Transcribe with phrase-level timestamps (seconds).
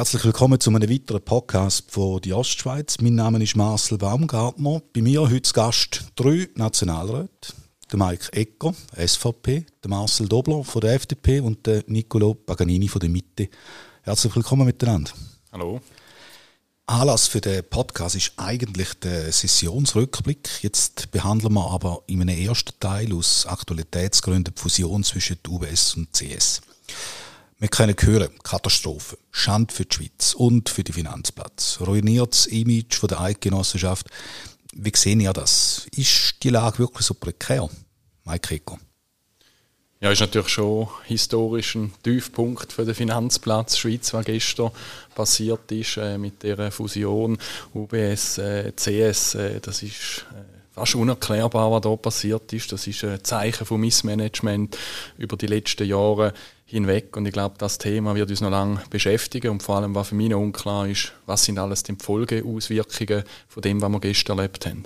[0.00, 2.96] Herzlich willkommen zu einem weiteren Podcast von die Ostschweiz.
[3.02, 4.80] Mein Name ist Marcel Baumgartner.
[4.94, 7.52] Bei mir heute Gast drei Nationalräte.
[7.92, 13.00] Der Mike Ecker, SVP, der Marcel Dobler von der FDP und der Nicolo Paganini von
[13.00, 13.50] der Mitte.
[14.00, 15.10] Herzlich willkommen miteinander.
[15.52, 15.82] Hallo.
[16.86, 20.62] Anlass für den Podcast ist eigentlich der Sessionsrückblick.
[20.62, 26.10] Jetzt behandeln wir aber in einem ersten Teil aus Aktualitätsgründen die Fusion zwischen UBS und
[26.14, 26.62] CS.
[27.60, 33.10] Wir können hören, Katastrophe, Schande für die Schweiz und für die Finanzplatz, ruiniertes Image von
[33.10, 34.08] der Eidgenossenschaft.
[34.72, 35.86] Wie sehen ihr das?
[35.94, 37.68] Ist die Lage wirklich so prekär?
[38.24, 38.78] Mike Rico.
[40.00, 44.70] Ja, ist natürlich schon historisch ein Tiefpunkt für den Finanzplatz Schweiz, was gestern
[45.14, 47.36] passiert ist äh, mit der Fusion
[47.74, 49.34] UBS, äh, CS.
[49.34, 50.49] Äh, das ist äh,
[50.80, 52.72] fast unerklärbar, was da passiert ist.
[52.72, 54.78] Das ist ein Zeichen von Missmanagement
[55.18, 56.32] über die letzten Jahre
[56.64, 57.16] hinweg.
[57.18, 59.50] Und ich glaube, das Thema wird uns noch lange beschäftigen.
[59.50, 63.62] Und vor allem, was für mich noch unklar ist, was sind alles die Folgeauswirkungen von
[63.62, 64.84] dem, was wir gestern erlebt haben.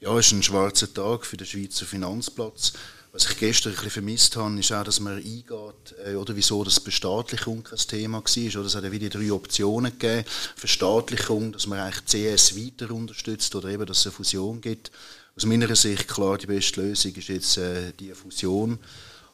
[0.00, 2.72] Ja, es ist ein schwarzer Tag für den Schweizer Finanzplatz.
[3.14, 6.64] Was ich gestern ein bisschen vermisst habe, ist auch, dass man eingeht, äh, oder wieso
[6.64, 8.60] das Bestaatlichung kein Thema war.
[8.60, 10.24] Oder es hat ja wieder drei Optionen gegeben.
[10.56, 14.90] Verstaatlichung, dass man eigentlich CS weiter unterstützt oder eben, dass es eine Fusion gibt.
[15.36, 18.80] Aus meiner Sicht klar, die beste Lösung ist jetzt äh, die Fusion.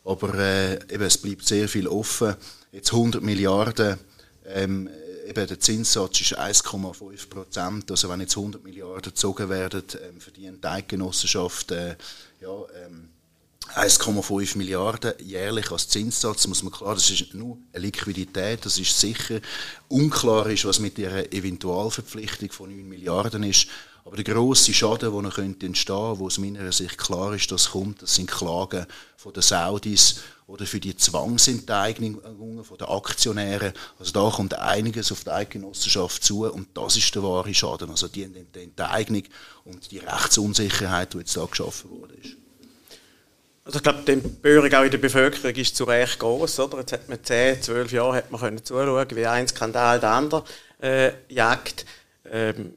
[0.05, 2.37] Aber äh, eben, es bleibt sehr viel offen.
[2.73, 3.97] Jetzt 100 Milliarden,
[4.45, 4.91] ähm,
[5.27, 7.91] eben der Zinssatz ist 1,5 Prozent.
[7.91, 11.97] Also wenn jetzt 100 Milliarden gezogen werden, ähm, verdient die Eidgenossenschaft äh,
[12.43, 13.09] ja, ähm,
[13.75, 18.99] 1,5 Milliarden jährlich als Zinssatz, muss man klar, das ist nur eine Liquidität, das ist
[18.99, 19.41] sicher.
[19.89, 23.69] Unklar ist, was mit der Eventualverpflichtung von 9 Milliarden ist.
[24.05, 28.03] Aber der grosse Schaden, der noch könnte wo aus meiner Sicht klar ist, dass kommt,
[28.03, 33.73] das sind Klagen von den Saudis oder für die Zwangsenteignungen von den Aktionären.
[33.99, 37.91] Also da kommt einiges auf die Eidgenossenschaft zu und das ist der wahre Schaden.
[37.91, 39.23] Also die Enteignung
[39.65, 42.15] und die Rechtsunsicherheit, die jetzt da geschaffen wurde.
[43.71, 46.59] Also ich glaube, die Empörung auch in der Bevölkerung ist zu Recht groß.
[46.59, 46.79] Oder?
[46.79, 50.45] Jetzt hat man 10, 12 Jahre hat man können zuschauen, wie ein Skandal der andere
[50.83, 51.87] äh, jagt.
[52.29, 52.75] Ähm,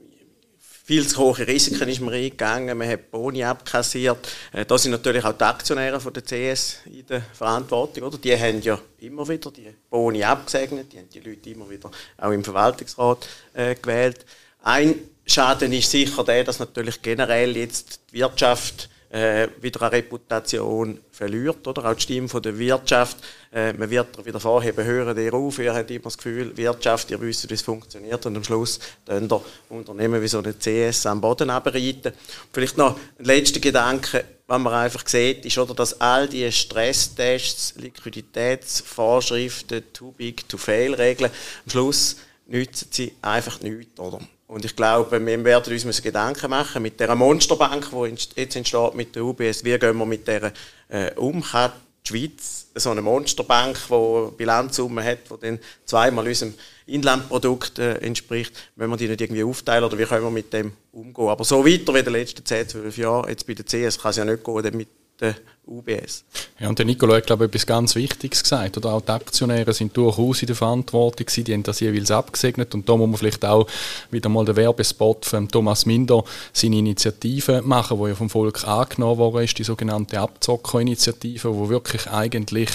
[0.85, 4.19] viel zu hohe Risiken ist man eingegangen, man hat Boni abkassiert.
[4.51, 8.03] Äh, da sind natürlich auch die Aktionäre von der CS in der Verantwortung.
[8.03, 8.19] Oder?
[8.19, 11.89] Die haben ja immer wieder die Boni abgesegnet, die haben die Leute immer wieder
[12.19, 14.27] auch im Verwaltungsrat äh, gewählt.
[14.61, 14.93] Ein
[15.25, 21.68] Schaden ist sicher der, dass natürlich generell jetzt die Wirtschaft äh, wieder eine Reputation verliert,
[21.68, 21.85] oder?
[21.85, 23.18] Auch die Stimme der Wirtschaft.
[23.53, 27.22] Äh, man wird wieder vorheben, hören ihr auf, ihr habt immer das Gefühl, Wirtschaft, ihr
[27.22, 31.22] wisst, wie es funktioniert und am Schluss dann der Unternehmen wie so eine CS am
[31.22, 32.12] Boden abreiten.
[32.51, 37.75] Vielleicht noch ein letzter Gedanke, was man einfach sieht, ist, oder, dass all diese Stresstests,
[37.75, 41.30] Liquiditätsvorschriften, too big to fail Regeln,
[41.66, 42.16] am Schluss
[42.47, 44.19] nützen sie einfach nichts, oder?
[44.53, 49.15] Und ich glaube, wir werden uns Gedanken machen mit der Monsterbank, die jetzt entsteht mit
[49.15, 49.63] der UBS.
[49.63, 50.53] Wie gehen wir mit der
[50.89, 51.41] äh, um?
[51.41, 51.71] Kann
[52.05, 56.53] die Schweiz so eine Monsterbank, die Bilanzsumme hat, die dann zweimal unserem
[56.85, 60.73] Inlandprodukt äh, entspricht, wenn wir die nicht irgendwie aufteilen oder wie können wir mit dem
[60.91, 61.29] umgehen?
[61.29, 64.11] Aber so weiter wie in den letzten 10, 12 Jahren, jetzt bei der CS, kann
[64.11, 64.87] es ja nicht gehen, mit
[65.23, 65.35] der
[65.66, 66.25] UBS.
[66.59, 68.78] Ja, und der Nicolo hat, glaube ich, etwas ganz Wichtiges gesagt.
[68.78, 72.73] Oder auch die Aktionäre sind durchaus in der Verantwortung gewesen, die haben das jeweils abgesegnet.
[72.75, 73.67] Und da muss man vielleicht auch
[74.12, 79.17] wieder mal den Werbespot von Thomas Minder seine Initiative machen, wo ja vom Volk angenommen
[79.17, 82.69] worden ist, die sogenannte Abzocker-Initiative, wo wirklich eigentlich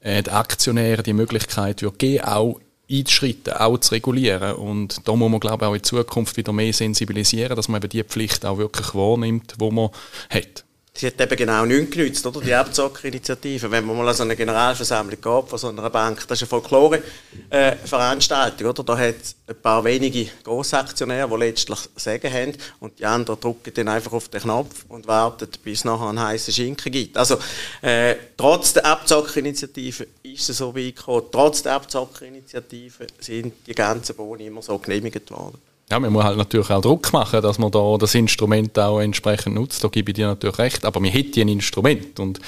[0.00, 2.60] äh, die Aktionäre die Möglichkeit wird geben, auch
[2.90, 4.56] einzuschreiten, auch zu regulieren.
[4.56, 7.88] Und da muss man, glaube ich, auch in Zukunft wieder mehr sensibilisieren, dass man eben
[7.88, 9.90] die Pflicht auch wirklich wahrnimmt, die man
[10.30, 10.65] hat
[10.96, 12.40] sie hat eben genau nichts genützt, oder?
[12.40, 13.70] Die Abzockerinitiative.
[13.70, 16.60] Wenn man mal an so eine Generalversammlung geht von so einer Bank, das ist eine
[16.60, 18.82] Folklore-Veranstaltung, oder?
[18.82, 23.72] Da hat es ein paar wenige Grossaktionäre, die letztlich Sagen haben und die anderen drücken
[23.74, 27.16] dann einfach auf den Knopf und warten, bis es nachher einen heißen Schinken gibt.
[27.16, 27.38] Also,
[27.82, 31.26] äh, trotz der Abzockerinitiative ist es so weit gekommen.
[31.30, 35.58] Trotz der Abzockerinitiative sind die ganzen Boni immer so genehmigt worden.
[35.90, 39.54] Ja, man muss halt natürlich auch Druck machen, dass man da das Instrument auch entsprechend
[39.54, 39.84] nutzt.
[39.84, 40.84] Da gebe ich dir natürlich recht.
[40.84, 42.40] Aber man hätte ein Instrument und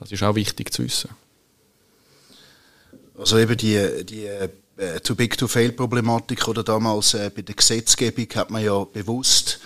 [0.00, 1.10] das ist auch wichtig zu wissen.
[3.18, 7.54] Also eben die, die äh, Too Big to Fail Problematik oder damals äh, bei der
[7.54, 9.60] Gesetzgebung hat man ja bewusst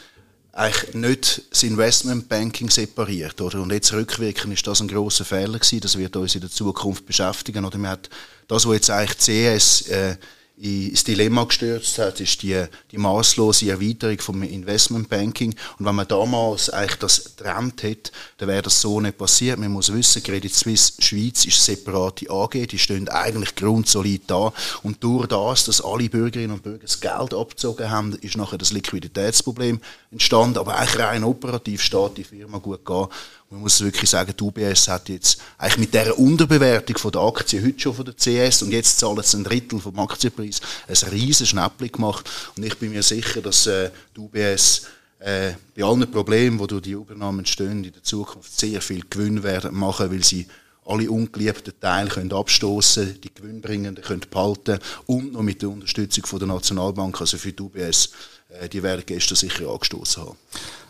[0.52, 3.62] eigentlich nicht das Investmentbanking separiert, oder?
[3.62, 5.80] Und jetzt rückwirkend ist das ein großer Fehler gewesen.
[5.80, 7.78] Das wird uns in der Zukunft beschäftigen, oder?
[7.78, 8.10] Man hat
[8.48, 10.16] das, was jetzt eigentlich CS äh,
[10.60, 15.54] ins Dilemma gestürzt hat, ist die, die maßlose Erweiterung vom Investmentbanking.
[15.78, 19.58] Und wenn man damals eigentlich das getrennt hätte, dann wäre das so nicht passiert.
[19.58, 24.52] Man muss wissen, Credit Suisse Schweiz ist separate AG, die stehen eigentlich grundsolid da.
[24.82, 28.72] Und durch das, dass alle Bürgerinnen und Bürger das Geld abgezogen haben, ist nachher das
[28.72, 29.80] Liquiditätsproblem
[30.10, 30.58] entstanden.
[30.58, 33.06] Aber eigentlich rein operativ steht die Firma gut gehen.
[33.52, 37.60] Man muss wirklich sagen, die UBS hat jetzt eigentlich mit dieser Unterbewertung von der Aktie
[37.60, 40.49] heute schon von der CS und jetzt zahlen sie ein Drittel vom Aktienpreis
[40.88, 42.28] ein riesen Schnäppchen gemacht.
[42.56, 44.86] Und ich bin mir sicher, dass äh, die UBS
[45.20, 49.42] äh, bei allen Problemen, die durch die Übernahmen entstehen, in der Zukunft sehr viel Gewinn
[49.42, 50.46] werden machen, weil sie
[50.86, 56.38] alle ungeliebten Teile können abstoßen, die Gewinnbringenden können behalten und noch mit der Unterstützung von
[56.38, 58.10] der Nationalbank, also für die UBS,
[58.48, 60.36] äh, die werden gestern sicher angestoßen haben.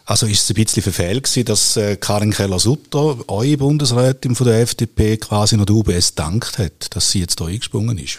[0.07, 4.61] Also ist es ein bisschen verfehlt gewesen, dass äh, Karin Keller-Sutter, eure Bundesrätin von der
[4.61, 8.19] FDP, quasi noch der UBS dankt hat, dass sie jetzt da eingesprungen ist?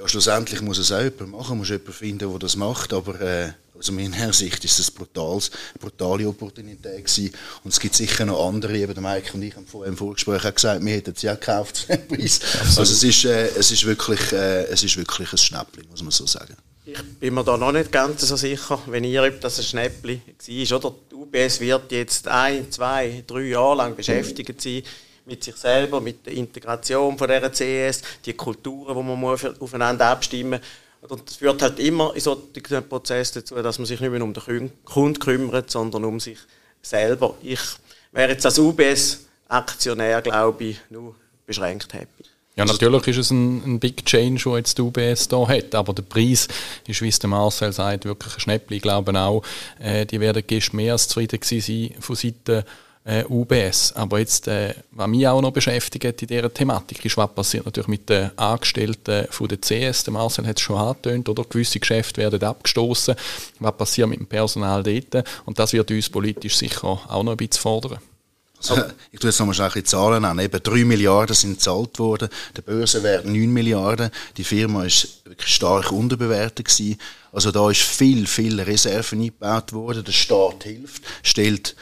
[0.00, 3.52] Ja, schlussendlich muss es auch jemand machen, muss jemand finden, der das macht, aber äh,
[3.78, 7.34] aus meiner Sicht ist es eine brutales, brutale Opportunität gewesen.
[7.64, 10.46] Und es gibt sicher noch andere, eben der Mike und ich haben vorher im Vorgespräch
[10.46, 12.40] auch gesagt, wir hätten sie auch gekauft dem Preis.
[12.60, 16.12] Also es ist, äh, es, ist wirklich, äh, es ist wirklich ein Schnäppchen, muss man
[16.12, 16.56] so sagen.
[16.86, 20.22] Ich bin mir da noch nicht ganz so sicher, wenn ihr, ob das ein Schnäppli
[20.24, 20.78] war.
[20.78, 20.94] Oder?
[21.10, 24.82] Die UBS wird jetzt ein, zwei, drei Jahre lang beschäftigt sein
[25.26, 30.06] mit sich selber, mit der Integration von dieser CS, die Kulturen, die man muss aufeinander
[30.06, 31.10] abstimmen muss.
[31.10, 34.34] Und es führt halt immer in solchen Prozess dazu, dass man sich nicht mehr um
[34.34, 36.38] den Kunden kümmert, sondern um sich
[36.82, 37.34] selber.
[37.42, 37.60] Ich
[38.12, 41.14] wäre jetzt als UBS-Aktionär, glaube ich, nur
[41.46, 42.24] beschränkt happy.
[42.56, 45.94] Ja, natürlich ist es ein, ein Big Change, den jetzt die UBS hier hat, aber
[45.94, 46.48] der Preis
[46.86, 48.76] ist, wie es der Marcel sagt, wirklich ein Schnäppchen.
[48.76, 49.42] Ich glaube auch,
[49.78, 52.64] äh, die werden gestern mehr als zufrieden sein von Seiten
[53.04, 53.92] äh, UBS.
[53.94, 57.88] Aber jetzt, äh, was mich auch noch beschäftigt in dieser Thematik, ist, was passiert natürlich
[57.88, 60.04] mit den Angestellten von der CS.
[60.04, 61.44] Der Marcel hat es schon angetönt, oder?
[61.44, 63.14] Gewisse Geschäfte werden abgestoßen.
[63.58, 65.24] Was passiert mit dem Personal dort?
[65.44, 67.98] Und das wird uns politisch sicher auch noch ein bisschen fordern.
[68.58, 68.76] Also,
[69.10, 70.38] ich tue jetzt nochmal die Zahlen an.
[70.38, 74.10] Eben 3 Milliarden sind gezahlt worden, der Börsenwert 9 Milliarden.
[74.36, 76.98] Die Firma ist wirklich stark unterbewertet gewesen.
[77.32, 80.04] Also da ist viel, viel Reserven eingebaut worden.
[80.04, 81.74] Der Staat hilft, stellt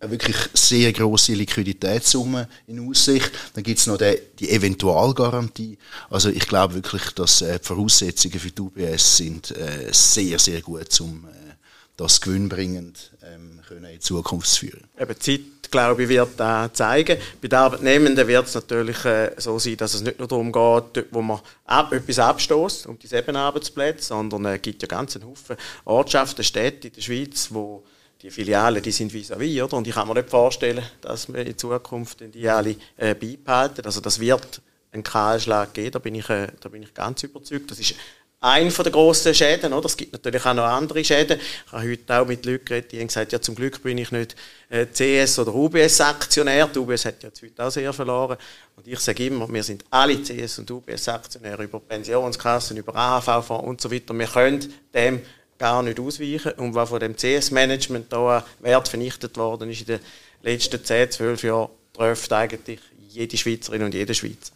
[0.00, 3.30] wirklich sehr große Liquiditätssumme in Aussicht.
[3.54, 5.78] Dann gibt es noch die, die Eventualgarantie.
[6.10, 10.60] Also ich glaube wirklich, dass äh, die Voraussetzungen für die UBS sind äh, sehr, sehr
[10.60, 11.54] gut, um äh,
[11.96, 14.84] das gewinnbringend ähm, können in Zukunft zu führen.
[14.98, 15.40] Eben Zeit
[15.70, 17.18] glaube ich, wird äh, zeigen.
[17.42, 18.96] Bei den Arbeitnehmenden wird es natürlich
[19.36, 23.06] so sein, dass es nicht nur darum geht, wo man ab, etwas abstoßt, um die
[23.06, 27.84] sieben Arbeitsplätze, sondern es gibt ja ganz einen Haufen Ortschaften, Städte in der Schweiz, wo
[28.22, 29.76] die Filialen, die sind vis-à-vis, -vis, oder?
[29.76, 33.84] Und ich kann mir nicht vorstellen, dass wir in Zukunft die alle äh, beibehalten.
[33.84, 34.60] Also das wird
[34.90, 37.70] einen Kahlschlag geben, da bin ich, äh, da bin ich ganz überzeugt.
[37.70, 37.94] Das ist
[38.40, 39.72] ein von der grossen Schäden.
[39.72, 39.86] Oder?
[39.86, 41.40] Es gibt natürlich auch noch andere Schäden.
[41.66, 44.12] Ich habe heute auch mit Leuten geredet, die haben gesagt, ja, zum Glück bin ich
[44.12, 44.36] nicht
[44.68, 46.68] äh, CS- oder UBS-Aktionär.
[46.68, 48.36] Die UBS hat ja heute auch sehr verloren.
[48.76, 53.80] Und ich sage immer, wir sind alle CS- und UBS-Aktionäre über Pensionskassen, über AHV-Fonds und
[53.80, 54.14] so weiter.
[54.14, 55.20] Wir können dem
[55.58, 56.52] gar nicht ausweichen.
[56.52, 60.00] Und was von dem CS-Management da Wert vernichtet worden ist in den
[60.42, 64.52] letzten 10, 12 Jahren, trifft eigentlich jede Schweizerin und jede Schweizer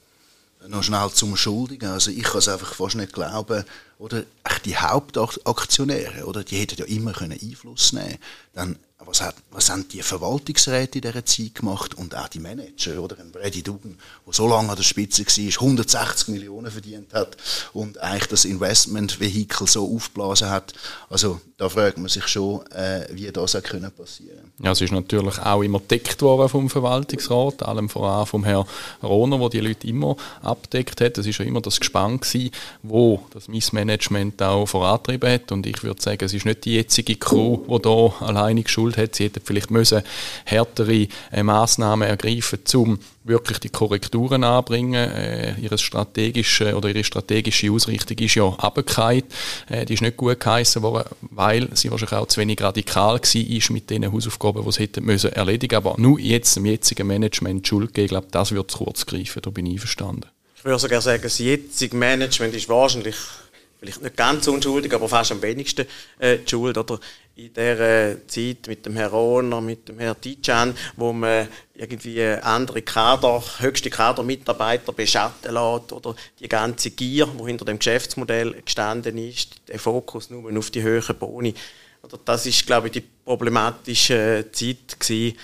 [0.69, 1.91] noch schnell zum Schuldigen.
[1.91, 3.65] Also ich kann es einfach fast nicht glauben.
[3.99, 4.25] Oder
[4.65, 8.19] die Hauptaktionäre, oder die hätten ja immer können Einfluss nehmen.
[8.53, 8.77] Dann
[9.07, 13.19] was, hat, was haben die Verwaltungsräte in dieser Zeit gemacht und auch die Manager, oder?
[13.19, 17.37] Ein Brady Dugan, der so lange an der Spitze war, 160 Millionen verdient hat
[17.73, 20.73] und eigentlich das Investmentvehikel so aufgeblasen hat.
[21.09, 24.93] Also da fragt man sich schon, äh, wie das auch können passieren Ja, es ist
[24.93, 28.67] natürlich auch immer deckt worden vom Verwaltungsrat, allem voran vom Herrn
[29.03, 31.19] Rohner, der die Leute immer abdeckt hat.
[31.19, 32.51] Es ist ja immer das Gespann gewesen,
[32.83, 37.17] wo das Missmanagement auch vorantrieben hat und ich würde sagen, es ist nicht die jetzige
[37.17, 39.15] Crew, die da alleine schuld Schuld hat.
[39.15, 40.03] Sie hätten vielleicht müssen
[40.45, 45.11] härtere äh, Maßnahmen ergreifen, um wirklich die Korrekturen anbringen.
[45.11, 49.25] Äh, ihre strategische oder ihre strategische Ausrichtung ist ja abgekehrt.
[49.69, 53.73] Äh, die ist nicht gut geheißen worden, weil sie wahrscheinlich auch zu wenig radikal war
[53.73, 55.77] mit den Hausaufgaben, die sie hätten müssen erledigen.
[55.77, 59.43] Aber nur jetzt im jetzigen Management Schuld geben, glaube, das wird zu kurz greifen.
[59.43, 60.27] Da bin ich einverstanden.
[60.57, 63.17] Ich würde sogar sagen, das jetzige Management ist wahrscheinlich
[63.83, 65.87] vielleicht nicht ganz unschuldig, aber fast am wenigsten
[66.19, 66.79] äh, die Schuld.
[66.79, 67.01] Oder
[67.35, 72.23] in der äh, Zeit mit dem Herrn Rohner, mit dem Herrn Tijan, wo man irgendwie
[72.23, 79.19] andere Kader, höchste Kadermitarbeiter beschatten lässt oder die ganze Gier, wo hinter dem Geschäftsmodell gestanden
[79.19, 81.55] ist, der Fokus nur auf die höheren Boni.
[82.03, 85.37] Oder das ist, glaube ich, die problematische Zeit gewesen.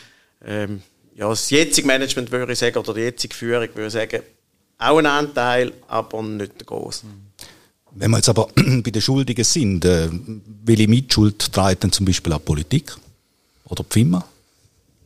[0.44, 0.82] Ähm,
[1.14, 4.22] ja, das jetzige Management würde ich sagen, oder die jetzige Führung würde ich sagen,
[4.78, 7.04] auch ein Anteil, aber nicht groß.
[7.04, 7.27] Mhm.
[7.92, 10.08] Wenn wir jetzt aber bei den Schuldigen sind, äh,
[10.64, 12.96] welche Mitschuld trägt dann zum Beispiel auch Politik
[13.64, 14.24] oder die FIMA?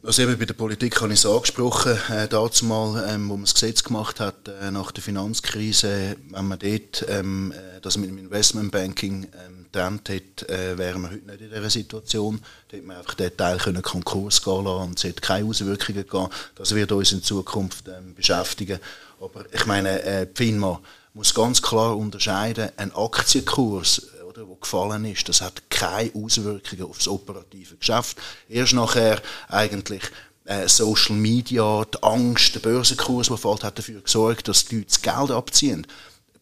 [0.05, 3.45] Also eben bei der Politik habe ich es angesprochen, äh, dazu mal, ähm, wo man
[3.45, 8.11] das Gesetz gemacht hat äh, nach der Finanzkrise, wenn man dort ähm, äh, das mit
[8.11, 12.41] dem Investmentbanking ähm, getrennt hätte, äh, wären wir heute nicht in dieser Situation.
[12.69, 16.05] Da hätte man einfach den Teil können Konkurs gehen lassen und es hätte keine Auswirkungen
[16.05, 16.29] gegeben.
[16.57, 18.81] Das wird uns in Zukunft ähm, beschäftigen.
[19.21, 20.81] Aber ich meine, äh, die FINMA
[21.15, 26.97] muss ganz klar unterscheiden, ein Aktienkurs oder, wo gefallen ist, das hat keine Auswirkungen auf
[26.97, 28.17] das operative Geschäft.
[28.49, 30.03] Erst nachher eigentlich
[30.45, 34.89] äh, Social Media, die Angst, der Börsenkurs, der fällt, hat dafür gesorgt, dass die Leute
[34.89, 35.87] das Geld abziehen.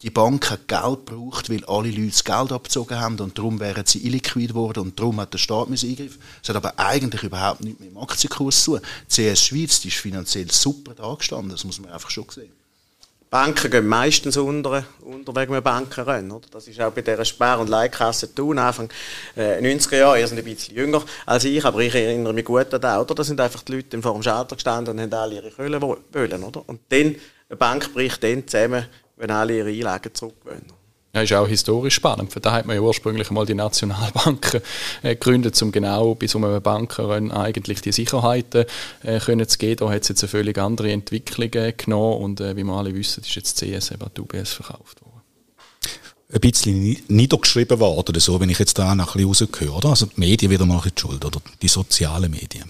[0.03, 3.85] Die Bank hat Geld gebraucht, weil alle Leute das Geld abgezogen haben und darum wären
[3.85, 7.81] sie illiquid geworden und darum hat der Staat eingreifen Es hat aber eigentlich überhaupt nichts
[7.81, 8.87] mit dem Aktienkurs zu tun.
[9.11, 12.60] Die CS Schweiz die ist finanziell super dagestanden, das muss man einfach schon sehen.
[13.31, 16.33] Banken gehen meistens unter, unter wegen einem Bankenrennen.
[16.33, 16.49] Oder?
[16.51, 18.91] Das ist auch bei dieser Spar- und Leihkasse tun, Anfang
[19.37, 20.19] äh, 90er Jahre.
[20.19, 22.99] Ihr seid ein bisschen jünger als ich, aber ich erinnere mich gut an das.
[22.99, 23.15] Oder?
[23.15, 26.43] Da sind einfach die Leute vor dem Schalter gestanden und haben alle ihre Kohlen wollen.
[26.43, 26.69] Oder?
[26.69, 27.15] Und dann,
[27.49, 30.80] eine Bank bricht dann zusammen, wenn alle ihre Einlagen zurückgewöhnen.
[31.13, 32.33] Ja, ist auch historisch spannend.
[32.33, 34.61] Für da hat man ja ursprünglich mal die Nationalbanken
[35.03, 38.65] äh, gegründet, um genau bei so einem Bankenrennen eigentlich die Sicherheiten
[39.03, 39.77] äh, können zu geben.
[39.81, 42.95] Da hat es jetzt eine völlig andere Entwicklung äh, genommen und äh, wie wir alle
[42.95, 45.11] wissen, ist jetzt CS eben die UBS verkauft worden.
[46.33, 49.89] Ein bisschen niedergeschrieben worden so, wenn ich jetzt da noch ein bisschen rausgehöre, oder?
[49.89, 52.67] Also die Medien wieder mal die Schuld, oder die sozialen Medien.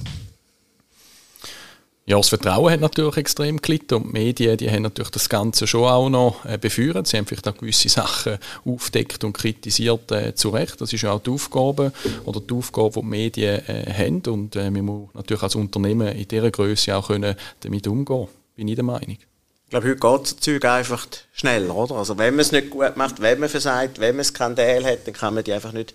[2.11, 5.69] Ja, das Vertrauen hat natürlich extrem gelitten und die Medien, die haben natürlich das Ganze
[5.69, 7.07] schon auch noch äh, befeuert.
[7.07, 10.81] Sie haben vielleicht auch gewisse Sachen aufdeckt und kritisiert äh, zu Recht.
[10.81, 11.93] Das ist ja auch die Aufgabe
[12.25, 16.09] oder die Aufgabe, die die Medien äh, haben und äh, man muss natürlich als Unternehmen
[16.09, 18.27] in dieser Größe auch können damit umgehen.
[18.57, 19.17] Bin ich der Meinung.
[19.17, 21.95] Ich glaube, heute geht das Zeug einfach schneller, oder?
[21.95, 25.15] Also wenn man es nicht gut macht, wenn man versagt, wenn man Skandal hat, dann
[25.15, 25.95] kann man die einfach nicht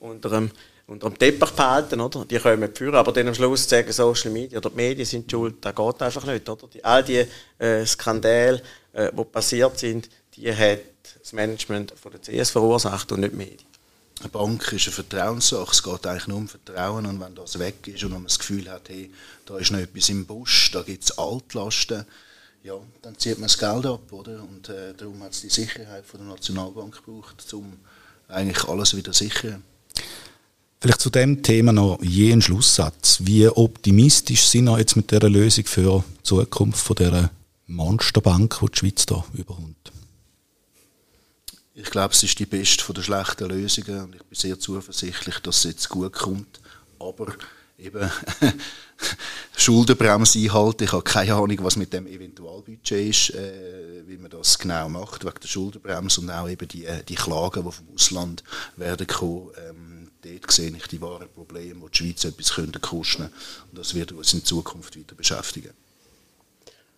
[0.00, 0.50] unter einem
[0.92, 2.24] unter dem Teppich behalten, oder?
[2.24, 5.56] Die können führen, aber dann am Schluss sagen Social Media oder die Medien sind schuld,
[5.60, 6.68] das geht einfach nicht, oder?
[6.68, 7.26] Die, all die
[7.58, 10.80] äh, Skandale, äh, die passiert sind, die hat
[11.20, 13.72] das Management von der CS verursacht und nicht die Medien.
[14.20, 15.72] Eine Bank ist eine Vertrauenssache.
[15.72, 17.06] Es geht eigentlich nur um Vertrauen.
[17.06, 19.10] Und wenn das weg ist und man das Gefühl hat, hey,
[19.46, 22.06] da ist noch etwas im Busch, da gibt es Altlasten,
[22.62, 24.40] ja, dann zieht man das Geld ab, oder?
[24.44, 27.80] Und äh, darum hat es die Sicherheit von der Nationalbank gebraucht, um
[28.28, 29.64] eigentlich alles wieder sichern.
[30.82, 33.18] Vielleicht zu dem Thema noch je ein Schlusssatz.
[33.20, 37.30] Wie optimistisch sind wir jetzt mit dieser Lösung für die Zukunft von dieser
[37.68, 39.92] Monsterbank, die die Schweiz da überkommt?
[41.76, 45.38] Ich glaube, es ist die beste von der schlechten Lösungen und ich bin sehr zuversichtlich,
[45.38, 46.60] dass es jetzt gut kommt.
[46.98, 47.28] Aber
[47.78, 48.10] eben
[49.56, 50.82] Schuldenbremse einhalten.
[50.82, 55.24] Ich habe keine Ahnung, was mit dem Eventualbudget ist, äh, wie man das genau macht,
[55.24, 58.42] wegen der Schuldenbremse und auch eben die, äh, die Klagen, die vom Ausland
[58.76, 59.50] werden kommen.
[59.68, 63.94] Ähm, dort sehe ich die wahren Probleme, wo die Schweiz etwas könnte kosten und das
[63.94, 65.70] wird uns in Zukunft weiter beschäftigen.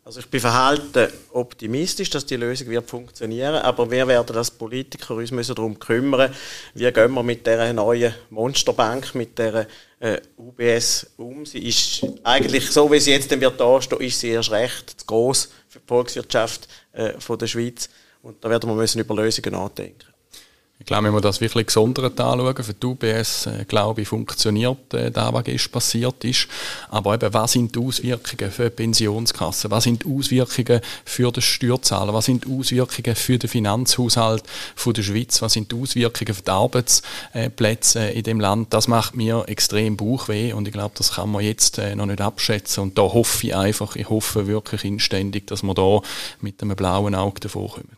[0.07, 5.15] Also ich bin verhalten optimistisch, dass die Lösung wird funktionieren, aber wir werden als Politiker
[5.15, 6.31] uns müssen darum kümmern,
[6.75, 9.67] wie gehen wir mit der neuen Monsterbank, mit der
[10.01, 11.47] äh, UBS um.
[11.47, 13.59] Sie ist eigentlich so, wie sie jetzt dann wird
[13.99, 17.89] ist sie erst recht zu groß für die Volkswirtschaft äh, von der Schweiz
[18.21, 20.14] und da werden wir müssen über Lösungen nachdenken.
[20.81, 24.93] Ich glaube, wenn wir das wirklich gesondert anschauen, für die UBS, äh, glaube ich, funktioniert
[24.93, 26.49] äh, das, was gestern passiert ist.
[26.91, 29.71] Aber eben, was sind die Auswirkungen für die Pensionskasse?
[29.71, 32.13] Was sind die Auswirkungen für den Steuerzahler?
[32.13, 34.43] Was sind die Auswirkungen für den Finanzhaushalt
[34.75, 35.41] von der Schweiz?
[35.43, 38.75] Was sind die Auswirkungen für die Arbeitsplätze in dem Land?
[38.75, 42.21] Das macht mir extrem Bauchweh und ich glaube, das kann man jetzt äh, noch nicht
[42.21, 42.83] abschätzen.
[42.83, 46.01] Und da hoffe ich einfach, ich hoffe wirklich inständig, dass wir da
[46.41, 47.97] mit einem blauen Auge davor kommen.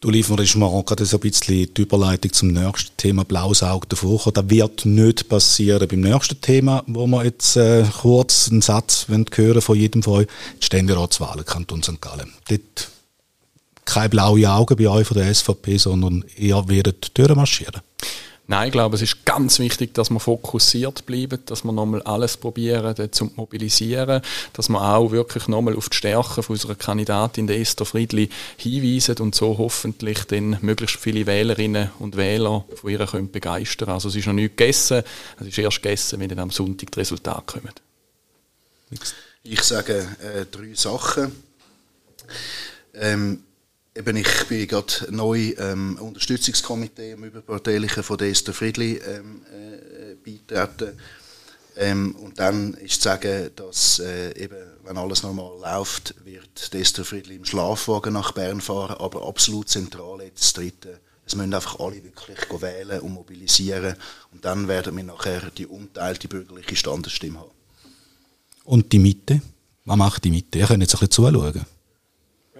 [0.00, 3.88] Du lieferst mir auch gerade so ein bisschen die Überleitung zum nächsten Thema Blaues Auge
[3.88, 4.30] davor.
[4.32, 9.60] Das wird nicht passieren beim nächsten Thema, wo wir jetzt äh, kurz einen Satz hören
[9.60, 10.28] von jedem von euch.
[10.60, 12.00] Die Ständeratswahlen Kanton St.
[12.00, 12.32] Gallen.
[12.48, 12.90] Dort
[13.84, 17.80] keine blauen Augen bei euch von der SVP, sondern eher werdet durchmarschieren.
[18.50, 22.38] Nein, ich glaube, es ist ganz wichtig, dass wir fokussiert bleiben, dass wir nochmal alles
[22.38, 24.22] probieren zu mobilisieren,
[24.54, 29.34] dass wir auch wirklich nochmal auf die Stärken unserer Kandidatin, der Esther Friedli, hinweisen und
[29.34, 34.26] so hoffentlich dann möglichst viele Wählerinnen und Wähler von ihr können begeistern Also es ist
[34.26, 35.02] noch nicht gegessen,
[35.38, 37.74] es ist erst gegessen, wenn dann am Sonntag die Resultate kommen.
[39.42, 41.32] Ich sage äh, drei Sachen.
[42.94, 43.44] Ähm,
[43.98, 50.14] Eben, ich bin gerade neu ähm, Unterstützungskomitee im Überparteilichen von der Esther Friedli ähm, äh,
[50.14, 50.96] beitreten.
[51.76, 57.04] Ähm, und dann ist zu sagen, dass äh, eben, wenn alles normal läuft, wird Esther
[57.04, 61.00] Friedli im Schlafwagen nach Bern fahren, aber absolut zentral jetzt das Dritte.
[61.26, 63.96] Es müssen einfach alle wirklich wählen und mobilisieren
[64.32, 67.50] und dann werden wir nachher die unteilte bürgerliche Standesstimme haben.
[68.62, 69.42] Und die Mitte?
[69.86, 70.60] Was macht die Mitte?
[70.60, 71.66] Ihr könnt jetzt ein bisschen zuschauen.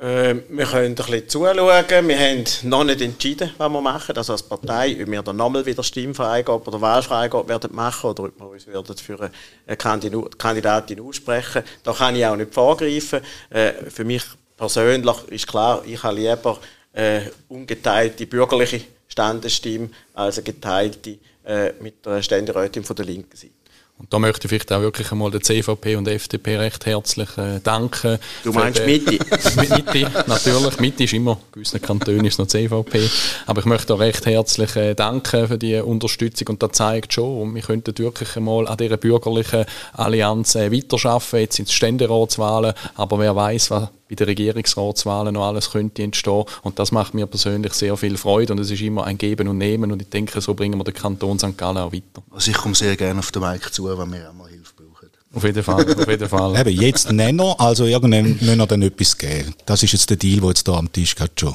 [0.00, 1.56] Äh, wir können ein bisschen zuschauen.
[1.56, 4.16] Wir haben noch nicht entschieden, was wir machen.
[4.16, 8.38] Also als Partei, ob wir dann nochmal wieder Stimmfreigabe oder Wahlfreigabe werden machen oder ob
[8.38, 9.30] wir uns für
[9.66, 11.62] eine Kandidatin aussprechen.
[11.82, 13.20] Da kann ich auch nicht vorgreifen.
[13.50, 14.22] Äh, für mich
[14.56, 16.58] persönlich ist klar, ich habe lieber
[16.92, 23.57] äh, ungeteilte bürgerliche Standesstimme als eine geteilte äh, mit der Ständerätin von der linken Seite.
[23.98, 27.36] Und da möchte ich vielleicht auch wirklich einmal der CVP und der FDP recht herzlich
[27.36, 28.18] äh, danken.
[28.44, 29.10] Du meinst Mitte?
[29.56, 30.78] Mitte, natürlich.
[30.78, 33.10] Mitte ist immer, in gewissen Kantonen ist noch CVP.
[33.46, 37.42] Aber ich möchte auch recht herzlich äh, danken für die Unterstützung und das zeigt schon,
[37.42, 39.64] und wir könnten wirklich einmal an dieser bürgerlichen
[39.94, 41.40] Allianz äh, weiterarbeiten.
[41.40, 46.44] Jetzt sind es Ständeratswahlen, aber wer weiß, was bei den Regierungsratswahlen noch alles könnte entstehen.
[46.62, 49.58] Und das macht mir persönlich sehr viel Freude und es ist immer ein Geben und
[49.58, 51.56] Nehmen und ich denke, so bringen wir den Kanton St.
[51.56, 52.22] Gallen auch weiter.
[52.30, 55.10] Also ich komme sehr gerne auf den Mike zu, wenn wir auch mal Hilfe brauchen.
[55.34, 56.60] Auf jeden Fall, auf jeden Fall.
[56.66, 59.54] Eben, jetzt Nenner, also irgendwann müssen wir dann etwas geben.
[59.66, 61.54] Das ist jetzt der Deal, der jetzt hier am Tisch geht schon.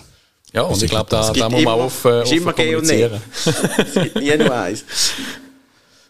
[0.53, 3.19] Ja, und ich glaube, da, da muss man offen, offen immer kommunizieren.
[3.43, 4.83] es gibt nie nur eins.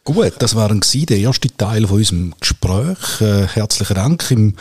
[0.04, 3.22] Gut, das war der erste Teil von unserem Gespräch.
[3.22, 4.32] Äh, herzlichen Dank.
[4.32, 4.56] Im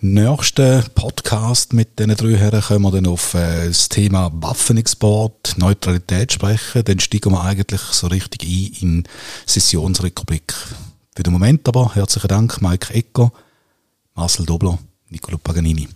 [0.00, 6.32] nächsten Podcast mit den drei Herren können wir dann auf äh, das Thema Waffenexport, Neutralität
[6.32, 6.84] sprechen.
[6.84, 9.04] Dann steigen wir eigentlich so richtig ein in
[9.46, 10.54] Sessionsrepublik.
[11.16, 13.32] Für den Moment aber herzlichen Dank, Mike Ecker,
[14.14, 15.88] Marcel Dobler, Nicolo Paganini.